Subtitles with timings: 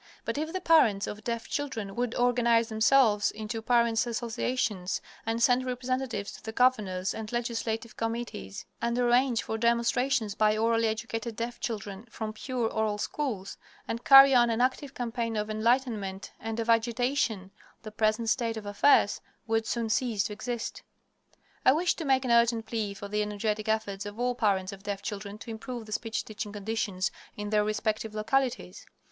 [0.25, 5.63] But if the parents of deaf children would organize themselves into "Parents' Associations" and send
[5.63, 11.59] representatives to the governors and legislative committees; and arrange for demonstrations by orally educated deaf
[11.59, 16.67] children from pure oral schools; and carry on an active campaign of enlightenment and of
[16.67, 17.51] agitation,
[17.83, 20.81] the present state of affairs would soon cease to exist.
[21.63, 24.81] I wish to make an urgent plea for the energetic efforts of all parents of
[24.81, 28.83] deaf children to improve the speech teaching conditions in their respective localities.